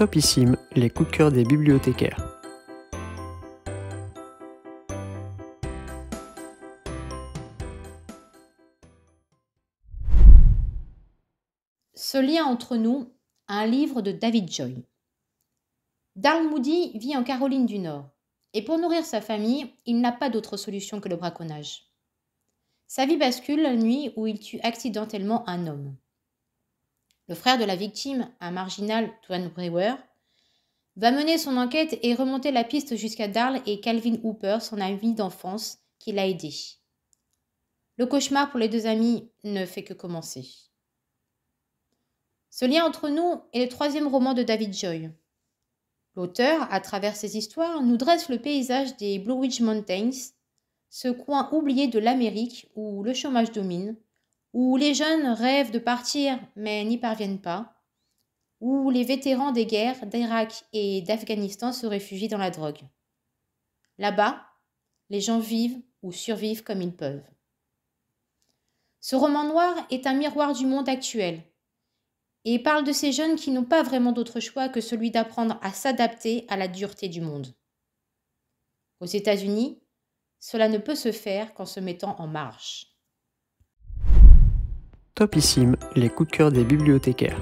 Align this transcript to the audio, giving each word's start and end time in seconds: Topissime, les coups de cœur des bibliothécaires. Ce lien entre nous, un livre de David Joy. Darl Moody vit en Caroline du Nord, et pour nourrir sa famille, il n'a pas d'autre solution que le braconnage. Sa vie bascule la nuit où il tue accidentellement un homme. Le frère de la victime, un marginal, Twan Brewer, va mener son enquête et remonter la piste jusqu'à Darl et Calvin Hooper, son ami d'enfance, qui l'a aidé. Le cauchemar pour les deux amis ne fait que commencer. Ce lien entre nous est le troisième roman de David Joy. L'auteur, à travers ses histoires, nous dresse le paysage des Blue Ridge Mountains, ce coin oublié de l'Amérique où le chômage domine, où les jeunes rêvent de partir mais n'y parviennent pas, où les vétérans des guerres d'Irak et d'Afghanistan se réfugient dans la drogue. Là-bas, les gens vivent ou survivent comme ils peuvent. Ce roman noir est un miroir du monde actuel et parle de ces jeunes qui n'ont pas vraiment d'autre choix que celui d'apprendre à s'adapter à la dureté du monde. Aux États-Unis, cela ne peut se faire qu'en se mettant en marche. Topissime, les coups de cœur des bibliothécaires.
Topissime, 0.00 0.56
les 0.74 0.88
coups 0.88 1.10
de 1.10 1.14
cœur 1.14 1.30
des 1.30 1.44
bibliothécaires. 1.44 2.40
Ce 11.92 12.16
lien 12.16 12.46
entre 12.46 12.78
nous, 12.78 13.12
un 13.46 13.66
livre 13.66 14.00
de 14.00 14.10
David 14.10 14.50
Joy. 14.50 14.86
Darl 16.16 16.48
Moody 16.48 16.98
vit 16.98 17.14
en 17.14 17.22
Caroline 17.22 17.66
du 17.66 17.78
Nord, 17.78 18.08
et 18.54 18.64
pour 18.64 18.78
nourrir 18.78 19.04
sa 19.04 19.20
famille, 19.20 19.70
il 19.84 20.00
n'a 20.00 20.12
pas 20.12 20.30
d'autre 20.30 20.56
solution 20.56 21.02
que 21.02 21.10
le 21.10 21.16
braconnage. 21.16 21.92
Sa 22.86 23.04
vie 23.04 23.18
bascule 23.18 23.60
la 23.60 23.76
nuit 23.76 24.14
où 24.16 24.26
il 24.26 24.38
tue 24.38 24.60
accidentellement 24.62 25.46
un 25.46 25.66
homme. 25.66 25.94
Le 27.30 27.36
frère 27.36 27.58
de 27.58 27.64
la 27.64 27.76
victime, 27.76 28.28
un 28.40 28.50
marginal, 28.50 29.08
Twan 29.22 29.46
Brewer, 29.50 29.94
va 30.96 31.12
mener 31.12 31.38
son 31.38 31.56
enquête 31.58 31.96
et 32.02 32.16
remonter 32.16 32.50
la 32.50 32.64
piste 32.64 32.96
jusqu'à 32.96 33.28
Darl 33.28 33.62
et 33.66 33.78
Calvin 33.78 34.16
Hooper, 34.24 34.58
son 34.60 34.80
ami 34.80 35.14
d'enfance, 35.14 35.78
qui 36.00 36.10
l'a 36.10 36.26
aidé. 36.26 36.52
Le 37.98 38.06
cauchemar 38.06 38.50
pour 38.50 38.58
les 38.58 38.68
deux 38.68 38.86
amis 38.86 39.30
ne 39.44 39.64
fait 39.64 39.84
que 39.84 39.94
commencer. 39.94 40.44
Ce 42.50 42.64
lien 42.64 42.84
entre 42.84 43.08
nous 43.08 43.42
est 43.52 43.62
le 43.62 43.68
troisième 43.68 44.08
roman 44.08 44.34
de 44.34 44.42
David 44.42 44.74
Joy. 44.74 45.12
L'auteur, 46.16 46.66
à 46.72 46.80
travers 46.80 47.14
ses 47.14 47.36
histoires, 47.36 47.80
nous 47.80 47.96
dresse 47.96 48.28
le 48.28 48.40
paysage 48.40 48.96
des 48.96 49.20
Blue 49.20 49.38
Ridge 49.38 49.60
Mountains, 49.60 50.32
ce 50.88 51.06
coin 51.06 51.48
oublié 51.52 51.86
de 51.86 52.00
l'Amérique 52.00 52.68
où 52.74 53.04
le 53.04 53.14
chômage 53.14 53.52
domine, 53.52 53.96
où 54.52 54.76
les 54.76 54.94
jeunes 54.94 55.28
rêvent 55.28 55.70
de 55.70 55.78
partir 55.78 56.38
mais 56.56 56.84
n'y 56.84 56.98
parviennent 56.98 57.40
pas, 57.40 57.74
où 58.60 58.90
les 58.90 59.04
vétérans 59.04 59.52
des 59.52 59.66
guerres 59.66 60.06
d'Irak 60.06 60.64
et 60.72 61.02
d'Afghanistan 61.02 61.72
se 61.72 61.86
réfugient 61.86 62.28
dans 62.28 62.38
la 62.38 62.50
drogue. 62.50 62.80
Là-bas, 63.98 64.46
les 65.08 65.20
gens 65.20 65.38
vivent 65.38 65.80
ou 66.02 66.12
survivent 66.12 66.62
comme 66.62 66.82
ils 66.82 66.94
peuvent. 66.94 67.24
Ce 69.00 69.16
roman 69.16 69.44
noir 69.44 69.74
est 69.90 70.06
un 70.06 70.14
miroir 70.14 70.52
du 70.52 70.66
monde 70.66 70.88
actuel 70.88 71.42
et 72.44 72.58
parle 72.58 72.84
de 72.84 72.92
ces 72.92 73.12
jeunes 73.12 73.36
qui 73.36 73.50
n'ont 73.50 73.64
pas 73.64 73.82
vraiment 73.82 74.12
d'autre 74.12 74.40
choix 74.40 74.68
que 74.68 74.80
celui 74.80 75.10
d'apprendre 75.10 75.58
à 75.62 75.72
s'adapter 75.72 76.44
à 76.48 76.56
la 76.56 76.68
dureté 76.68 77.08
du 77.08 77.20
monde. 77.20 77.54
Aux 79.00 79.06
États-Unis, 79.06 79.82
cela 80.38 80.68
ne 80.68 80.78
peut 80.78 80.94
se 80.94 81.12
faire 81.12 81.54
qu'en 81.54 81.66
se 81.66 81.80
mettant 81.80 82.18
en 82.18 82.26
marche. 82.26 82.89
Topissime, 85.20 85.76
les 85.96 86.08
coups 86.08 86.30
de 86.30 86.36
cœur 86.38 86.50
des 86.50 86.64
bibliothécaires. 86.64 87.36